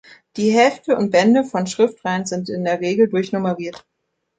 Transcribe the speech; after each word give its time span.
Die 0.35 0.49
Hefte 0.49 0.97
und 0.97 1.11
Bände 1.11 1.43
von 1.43 1.67
Schriftenreihen 1.67 2.25
sind 2.25 2.49
in 2.49 2.63
der 2.63 2.79
Regel 2.81 3.07
durchnummeriert. 3.07 3.85